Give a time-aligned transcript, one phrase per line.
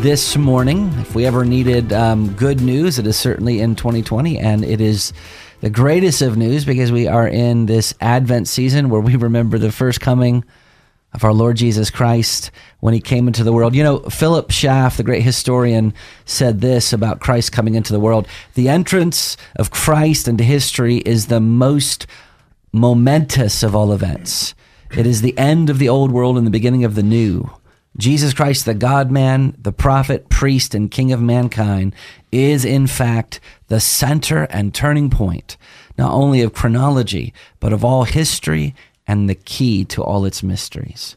[0.00, 0.92] this morning.
[0.98, 5.12] If we ever needed um, good news, it is certainly in 2020, and it is
[5.60, 9.72] the greatest of news because we are in this Advent season where we remember the
[9.72, 10.44] first coming
[11.14, 13.74] of our Lord Jesus Christ when he came into the world.
[13.74, 15.92] You know, Philip Schaff, the great historian,
[16.24, 21.26] said this about Christ coming into the world The entrance of Christ into history is
[21.26, 22.06] the most
[22.72, 24.54] momentous of all events.
[24.96, 27.50] It is the end of the old world and the beginning of the new.
[27.98, 31.94] Jesus Christ, the God man, the prophet, priest, and king of mankind,
[32.30, 35.56] is in fact the center and turning point,
[35.98, 38.74] not only of chronology, but of all history
[39.06, 41.16] and the key to all its mysteries.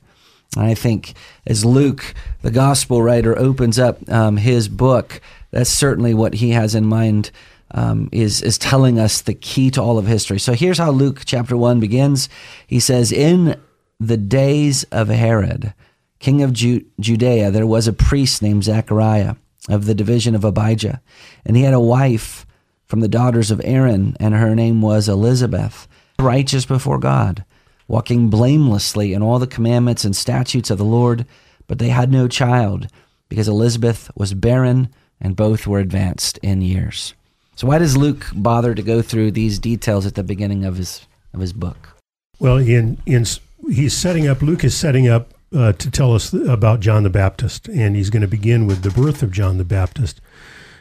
[0.58, 1.14] And I think
[1.46, 6.76] as Luke, the gospel writer, opens up um, his book, that's certainly what he has
[6.76, 7.32] in mind.
[7.74, 10.40] Um, is is telling us the key to all of history.
[10.40, 12.28] So here's how Luke chapter one begins.
[12.68, 13.56] He says, "In
[13.98, 15.74] the days of Herod,
[16.22, 19.36] king of Ju- Judea, there was a priest named Zechariah
[19.68, 21.02] of the division of Abijah,
[21.46, 22.46] and he had a wife
[22.86, 25.88] from the daughters of Aaron, and her name was Elizabeth,
[26.20, 27.44] righteous before God."
[27.92, 31.26] walking blamelessly in all the commandments and statutes of the Lord,
[31.68, 32.88] but they had no child,
[33.28, 34.88] because Elizabeth was barren
[35.20, 37.14] and both were advanced in years.
[37.58, 41.06] So why does Luke bother to go through these details at the beginning of his
[41.34, 41.98] of his book?
[42.40, 43.26] Well, in in
[43.70, 47.68] he's setting up Luke is setting up uh, to tell us about John the Baptist,
[47.68, 50.22] and he's going to begin with the birth of John the Baptist.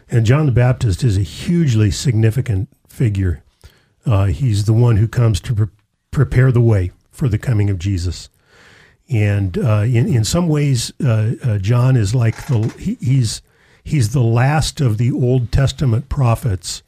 [0.09, 3.43] And John the Baptist is a hugely significant figure.
[4.07, 5.67] Uh, he's the one who comes to pre-
[6.11, 8.29] prepare the way for the coming of Jesus.
[9.09, 13.43] And uh, in in some ways, uh, uh, John is like the he, he's
[13.83, 16.83] he's the last of the Old Testament prophets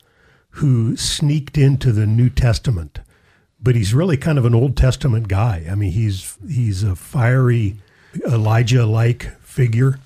[0.57, 3.01] who sneaked into the New Testament,
[3.63, 5.67] but he's really kind of an Old Testament guy.
[5.71, 7.77] I mean, he's he's a fiery
[8.27, 9.99] Elijah like figure.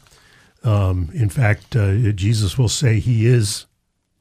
[0.63, 3.67] Um, in fact, uh, Jesus will say he is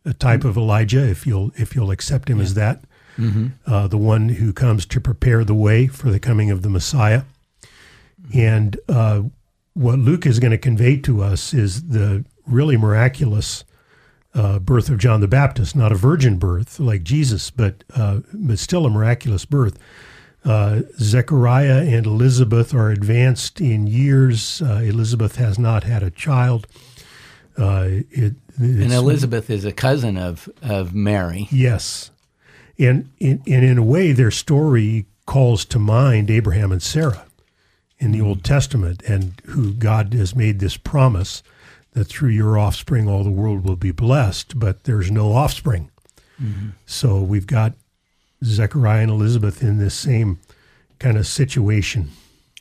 [0.05, 2.43] a type of Elijah if you'll if you'll accept him yeah.
[2.43, 2.83] as that
[3.17, 3.47] mm-hmm.
[3.65, 7.23] uh, the one who comes to prepare the way for the coming of the Messiah.
[8.33, 9.23] And uh,
[9.73, 13.63] what Luke is going to convey to us is the really miraculous
[14.35, 18.59] uh, birth of John the Baptist, not a virgin birth like Jesus, but uh, but
[18.59, 19.79] still a miraculous birth.
[20.43, 24.61] Uh, Zechariah and Elizabeth are advanced in years.
[24.61, 26.67] Uh, Elizabeth has not had a child.
[27.57, 31.47] It, and Elizabeth is a cousin of, of Mary.
[31.51, 32.11] Yes,
[32.77, 37.25] and, and, and in a way, their story calls to mind Abraham and Sarah
[37.97, 41.41] in the Old Testament, and who God has made this promise
[41.95, 45.89] that through your offspring all the world will be blessed, but there's no offspring.
[46.41, 46.69] Mm-hmm.
[46.85, 47.73] So we've got
[48.43, 50.39] Zechariah and Elizabeth in this same
[50.99, 52.11] kind of situation.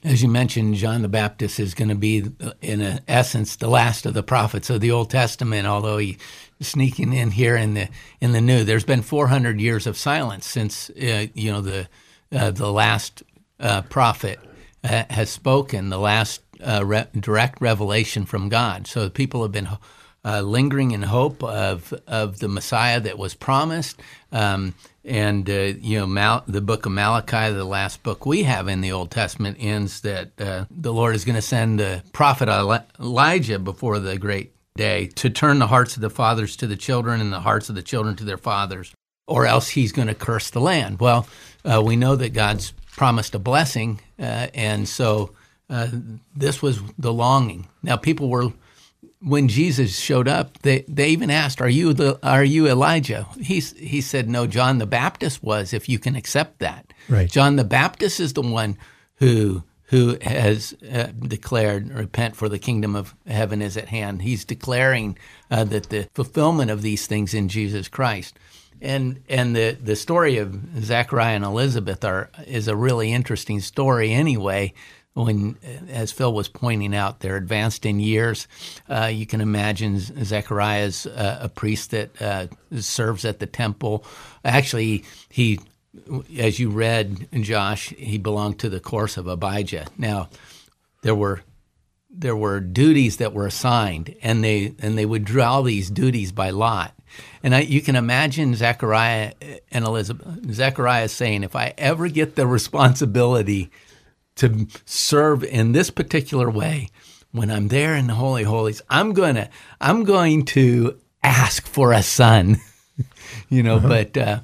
[0.05, 2.25] As you mentioned, John the Baptist is going to be,
[2.61, 6.19] in essence, the last of the prophets of the Old Testament, although he's
[6.61, 7.89] sneaking in here in the
[8.21, 8.65] in the new.
[8.65, 11.89] There's been 400 years of silence since uh, you know the
[12.31, 13.23] uh, the last
[13.59, 14.39] uh, prophet
[14.85, 18.87] uh, has spoken, the last uh, re- direct revelation from God.
[18.87, 19.69] So people have been
[20.25, 24.01] uh, lingering in hope of of the Messiah that was promised.
[24.33, 28.81] Um, and you know, Mal- the book of Malachi, the last book we have in
[28.81, 33.99] the Old Testament, ends that the Lord is going to send the prophet Elijah before
[33.99, 37.41] the great day to turn the hearts of the fathers to the children and the
[37.41, 38.93] hearts of the children to their fathers,
[39.29, 40.99] or else he's going to curse the land.
[40.99, 41.29] Well,
[41.65, 45.35] uh, we know that God's promised a blessing, uh, and so
[45.71, 45.89] uh,
[46.37, 47.67] this was the longing.
[47.83, 48.53] Now, people were
[49.21, 53.61] when Jesus showed up, they, they even asked, "Are you the Are you Elijah?" He
[53.61, 55.73] he said, "No, John the Baptist was.
[55.73, 57.31] If you can accept that, right?
[57.31, 58.77] John the Baptist is the one
[59.17, 64.23] who who has uh, declared, repent for the kingdom of heaven is at hand.
[64.23, 65.19] He's declaring
[65.51, 68.37] uh, that the fulfillment of these things in Jesus Christ.
[68.81, 74.13] And, and the, the story of Zechariah and Elizabeth are, is a really interesting story
[74.13, 74.73] anyway.
[75.15, 75.57] When,
[75.89, 78.49] as Phil was pointing out, they're advanced in years.
[78.89, 82.47] Uh, you can imagine Zechariah is uh, a priest that uh,
[82.81, 84.05] serves at the temple.
[84.45, 85.61] Actually, he,
[86.37, 89.87] as you read, Josh, he belonged to the course of Abijah.
[89.97, 90.29] Now,
[91.03, 91.43] there were
[92.17, 96.51] there were duties that were assigned, and they and they would draw these duties by
[96.51, 96.95] lot.
[97.43, 99.33] And I, you can imagine Zechariah
[99.71, 100.53] and Elizabeth.
[100.53, 103.71] Zechariah saying, "If I ever get the responsibility
[104.37, 106.89] to serve in this particular way,
[107.33, 109.51] when I'm there in the holy holies, I'm gonna
[109.81, 112.59] I'm going to ask for a son."
[113.49, 113.89] you know, uh-huh.
[113.89, 114.17] but.
[114.17, 114.41] Uh,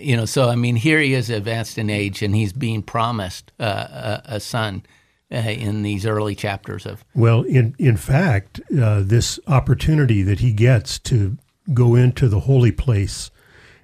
[0.00, 3.52] you know, so I mean, here he is advanced in age, and he's being promised
[3.60, 4.86] uh, a, a son
[5.30, 7.04] uh, in these early chapters of.
[7.14, 11.36] Well, in in fact, uh, this opportunity that he gets to
[11.74, 13.30] go into the holy place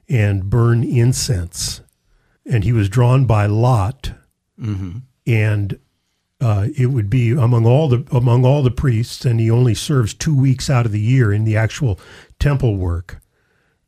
[0.08, 1.80] and burn incense,
[2.46, 4.12] and he was drawn by lot,
[4.58, 4.98] mm-hmm.
[5.26, 5.78] And
[6.40, 10.12] uh, it would be among all the among all the priests, and he only serves
[10.14, 12.00] two weeks out of the year in the actual
[12.38, 13.20] temple work.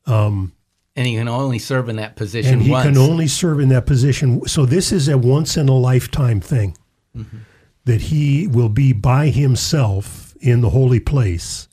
[0.06, 0.52] Um,
[0.96, 2.54] and he can only serve in that position.
[2.54, 2.86] And he once.
[2.86, 4.46] can only serve in that position.
[4.46, 6.76] So this is a once in a lifetime thing
[7.16, 7.38] mm-hmm.
[7.84, 11.68] that he will be by himself in the holy place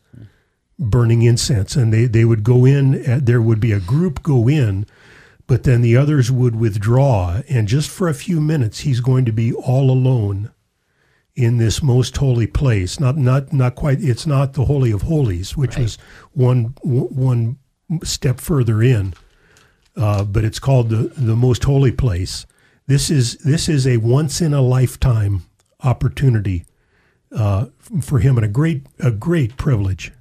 [0.80, 1.76] burning incense.
[1.76, 4.88] And they, they would go in, uh, there would be a group go in,
[5.52, 7.42] but then the others would withdraw.
[7.50, 10.50] And just for a few minutes, he's going to be all alone
[11.36, 13.02] in this most holy place.
[13.02, 15.82] Not, not, not quite, it's not the Holy of Holies, which right.
[15.82, 15.98] was
[16.32, 17.58] one, one
[18.02, 19.14] step further in.
[19.98, 22.46] Uh, but it's called the, the most holy place.
[22.88, 25.42] This is this is a once in a lifetime
[25.84, 26.64] opportunity
[27.36, 27.66] uh,
[28.00, 30.14] for him, and a great a great privilege.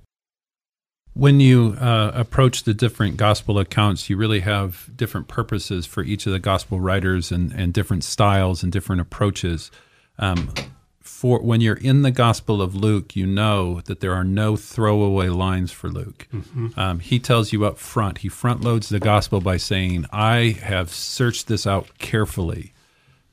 [1.20, 6.24] When you uh, approach the different gospel accounts, you really have different purposes for each
[6.24, 9.70] of the gospel writers and, and different styles and different approaches.
[10.18, 10.54] Um,
[10.98, 15.28] for when you're in the Gospel of Luke, you know that there are no throwaway
[15.28, 16.26] lines for Luke.
[16.32, 16.68] Mm-hmm.
[16.80, 18.18] Um, he tells you up front.
[18.18, 22.72] He front loads the Gospel by saying, "I have searched this out carefully,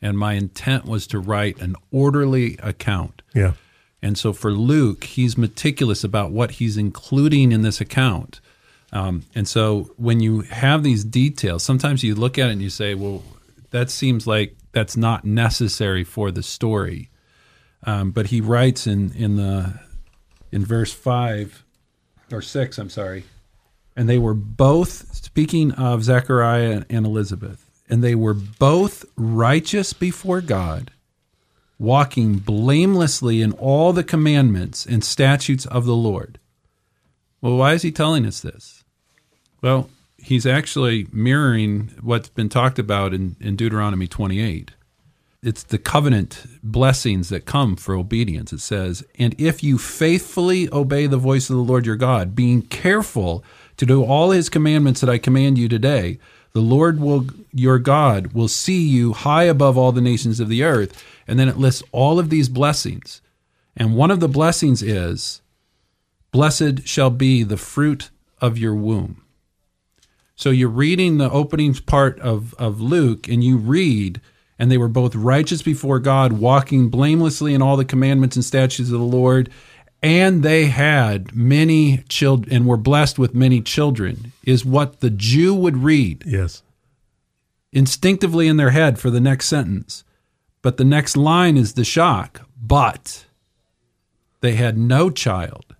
[0.02, 3.54] and my intent was to write an orderly account." Yeah.
[4.02, 8.40] And so for Luke, he's meticulous about what he's including in this account.
[8.94, 12.70] Um, and so when you have these details, sometimes you look at it and you
[12.70, 13.24] say, "Well,
[13.72, 17.10] that seems like that's not necessary for the story."
[17.84, 19.80] Um, but he writes in in the
[20.52, 21.66] in verse five
[22.32, 23.26] or six, I'm sorry,
[23.96, 30.42] and they were both speaking of Zechariah and Elizabeth, and they were both righteous before
[30.42, 30.92] God,
[31.80, 36.40] walking blamelessly in all the commandments and statutes of the Lord.
[37.42, 38.84] Well, why is he telling us this?
[39.62, 44.72] Well, he's actually mirroring what's been talked about in, in Deuteronomy 28
[45.44, 48.52] it's the covenant blessings that come for obedience.
[48.52, 52.64] It says, And if you faithfully obey the voice of the Lord your God, being
[52.64, 53.44] careful
[53.78, 56.20] to do all his commandments that I command you today,
[56.54, 60.64] the Lord will your God will see you high above all the nations of the
[60.64, 61.04] earth.
[61.28, 63.22] And then it lists all of these blessings.
[63.76, 65.42] And one of the blessings is,
[66.32, 68.10] Blessed shall be the fruit
[68.40, 69.24] of your womb.
[70.36, 74.22] So you're reading the opening part of, of Luke, and you read,
[74.60, 78.92] and they were both righteous before God, walking blamelessly in all the commandments and statutes
[78.92, 79.50] of the Lord.
[80.02, 85.56] And they had many children and were blessed with many children, is what the Jew
[85.56, 86.24] would read.
[86.26, 86.62] Yes.
[87.74, 90.04] Instinctively in their head for the next sentence.
[90.62, 92.48] But the next line is the shock.
[92.62, 93.26] But
[94.42, 95.76] they had no child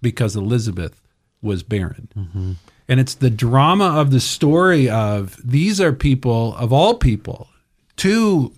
[0.00, 1.00] because Elizabeth
[1.42, 2.08] was barren.
[2.16, 2.52] Mm-hmm.
[2.88, 7.48] And it's the drama of the story of these are people, of all people,
[7.96, 8.52] two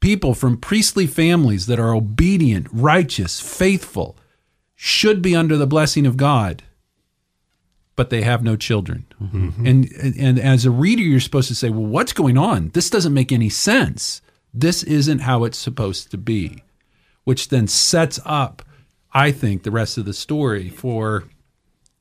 [0.00, 4.16] people from priestly families that are obedient, righteous, faithful,
[4.74, 6.62] should be under the blessing of God,
[7.96, 9.06] but they have no children.
[9.20, 9.66] Mm-hmm.
[9.66, 12.70] And and as a reader, you're supposed to say, "Well, what's going on?
[12.74, 14.22] This doesn't make any sense.
[14.54, 16.62] This isn't how it's supposed to be,"
[17.24, 18.62] which then sets up,
[19.12, 21.24] I think, the rest of the story for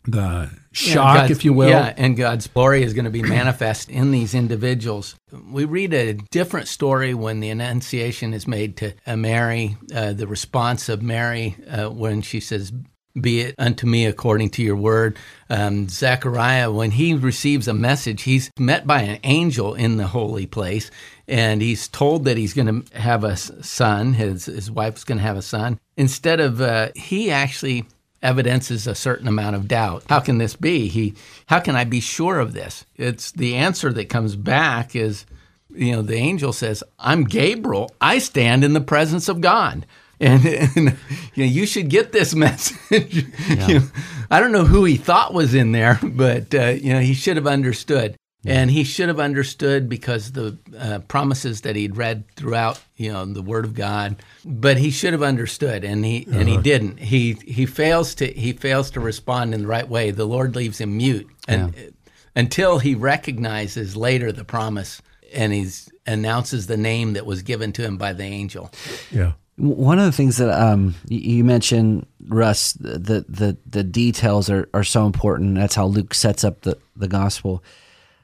[0.08, 1.70] the shock, yeah, if you will.
[1.70, 5.16] Yeah, and God's glory is going to be manifest in these individuals.
[5.52, 10.28] We read a different story when the Annunciation is made to uh, Mary, uh, the
[10.28, 12.72] response of Mary uh, when she says,
[13.20, 15.18] be it unto me according to your word.
[15.50, 20.46] Um, Zechariah, when he receives a message, he's met by an angel in the holy
[20.46, 20.92] place,
[21.28, 24.14] and he's told that he's going to have a son.
[24.14, 25.80] His his wife's going to have a son.
[25.96, 27.86] Instead of uh, he actually
[28.22, 30.04] evidences a certain amount of doubt.
[30.10, 30.88] How can this be?
[30.88, 31.16] He
[31.48, 32.86] how can I be sure of this?
[32.96, 35.26] It's the answer that comes back is
[35.74, 37.92] you know, the angel says, "I'm Gabriel.
[38.02, 39.86] I stand in the presence of God."
[40.20, 40.98] And, and
[41.36, 43.26] you know, you should get this message.
[43.50, 43.68] Yeah.
[43.68, 43.86] you know,
[44.32, 47.38] I don't know who he thought was in there, but uh, you know, he should
[47.38, 48.16] have understood.
[48.48, 53.26] And he should have understood because the uh, promises that he'd read throughout, you know,
[53.26, 54.16] the Word of God.
[54.46, 56.40] But he should have understood, and he uh-huh.
[56.40, 56.64] and he uh-huh.
[56.64, 57.00] didn't.
[57.00, 60.12] He he fails to he fails to respond in the right way.
[60.12, 61.90] The Lord leaves him mute, and yeah.
[62.36, 65.02] until he recognizes later the promise,
[65.34, 65.68] and he
[66.06, 68.72] announces the name that was given to him by the angel.
[69.12, 69.34] Yeah.
[69.58, 74.84] One of the things that um, you mentioned, Russ, the the the details are, are
[74.84, 75.56] so important.
[75.56, 77.64] That's how Luke sets up the, the gospel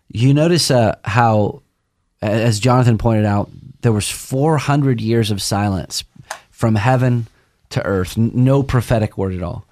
[0.09, 1.61] you notice uh, how,
[2.21, 3.49] as Jonathan pointed out,
[3.81, 6.03] there was 400 years of silence
[6.51, 7.27] from heaven
[7.69, 9.65] to earth, no prophetic word at all.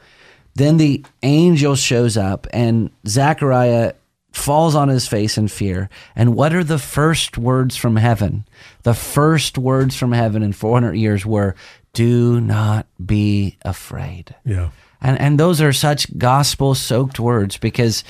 [0.56, 3.94] Then the angel shows up, and Zechariah
[4.34, 5.90] falls on his face in fear.
[6.16, 8.46] And what are the first words from heaven?
[8.84, 11.56] The first words from heaven in 400 years were,
[11.94, 14.36] Do not be afraid.
[14.46, 14.70] Yeah.
[15.02, 18.04] And, and those are such gospel soaked words because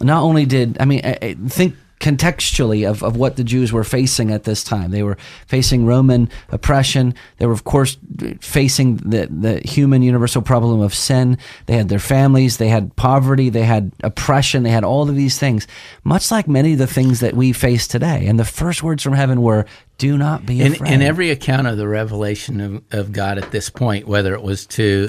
[0.00, 1.02] not only did, I mean,
[1.48, 4.90] think contextually of, of what the Jews were facing at this time.
[4.90, 5.16] They were
[5.46, 7.14] facing Roman oppression.
[7.38, 7.96] They were, of course,
[8.40, 11.38] facing the, the human universal problem of sin.
[11.66, 12.56] They had their families.
[12.56, 13.50] They had poverty.
[13.50, 14.64] They had oppression.
[14.64, 15.68] They had all of these things,
[16.02, 18.26] much like many of the things that we face today.
[18.26, 19.64] And the first words from heaven were,
[19.98, 20.88] do not be afraid.
[20.88, 24.42] In, in every account of the revelation of, of, God at this point, whether it
[24.42, 25.08] was to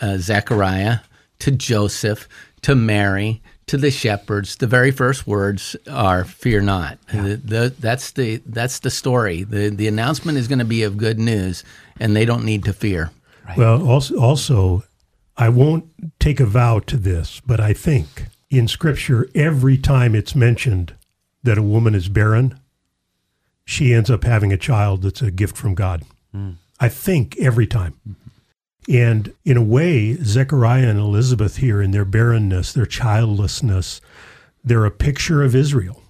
[0.00, 1.00] uh, Zechariah,
[1.40, 2.26] to Joseph,
[2.62, 7.22] to Mary, to the shepherds, the very first words are "Fear not." Yeah.
[7.22, 9.44] The, the, that's the that's the story.
[9.44, 11.62] the The announcement is going to be of good news,
[12.00, 13.12] and they don't need to fear.
[13.46, 13.56] Right.
[13.56, 14.82] Well, also, also,
[15.36, 15.84] I won't
[16.18, 20.94] take a vow to this, but I think in Scripture, every time it's mentioned
[21.44, 22.58] that a woman is barren,
[23.64, 26.02] she ends up having a child that's a gift from God.
[26.34, 26.56] Mm.
[26.80, 27.94] I think every time.
[28.08, 28.29] Mm-hmm.
[28.88, 34.00] And in a way, Zechariah and Elizabeth here in their barrenness, their childlessness,
[34.64, 36.02] they're a picture of Israel.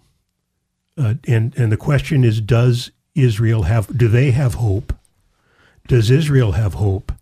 [0.97, 3.97] Uh, and and the question is, does Israel have?
[3.97, 4.95] Do they have hope?
[5.89, 7.13] Does Israel have hope?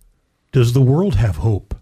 [0.52, 1.74] Does the world have hope?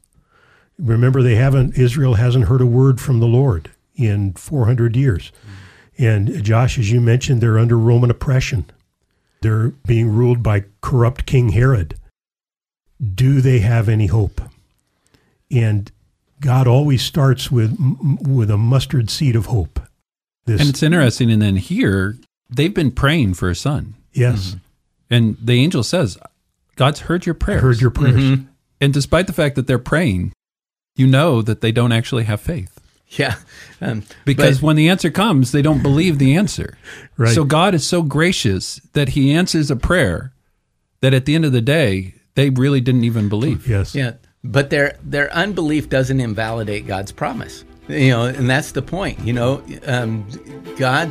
[0.78, 1.78] Remember, they haven't.
[1.78, 5.32] Israel hasn't heard a word from the Lord in 400 years.
[5.98, 8.66] And Josh, as you mentioned, they're under Roman oppression.
[9.40, 11.96] They're being ruled by corrupt King Herod
[13.14, 14.40] do they have any hope?
[15.50, 15.90] And
[16.40, 17.76] God always starts with
[18.20, 19.80] with a mustard seed of hope.
[20.44, 21.30] This, and it's interesting.
[21.30, 22.16] And then here,
[22.48, 23.94] they've been praying for a son.
[24.12, 24.50] Yes.
[24.50, 24.58] Mm-hmm.
[25.10, 26.18] And the angel says,
[26.76, 27.60] God's heard your prayers.
[27.60, 28.22] I heard your prayers.
[28.22, 28.44] Mm-hmm.
[28.80, 30.32] And despite the fact that they're praying,
[30.94, 32.80] you know that they don't actually have faith.
[33.10, 33.36] Yeah.
[33.80, 36.76] Um, because but, when the answer comes, they don't believe the answer.
[37.18, 37.34] Right.
[37.34, 40.34] So God is so gracious that he answers a prayer
[41.00, 43.66] that at the end of the day, they really didn't even believe.
[43.66, 43.94] Yes.
[43.94, 44.12] Yeah.
[44.44, 47.64] But their their unbelief doesn't invalidate God's promise.
[47.88, 49.18] You know, and that's the point.
[49.20, 50.26] You know, um,
[50.76, 51.10] God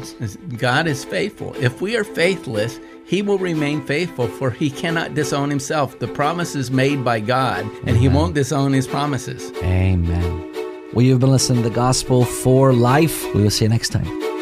[0.57, 1.53] God is faithful.
[1.55, 5.99] If we are faithless, He will remain faithful, for He cannot disown Himself.
[5.99, 7.95] The promise is made by God, and Amen.
[7.95, 9.51] He won't disown His promises.
[9.63, 10.51] Amen.
[10.93, 13.23] Well, you've been listening to the Gospel for Life.
[13.33, 14.34] We will see you next time.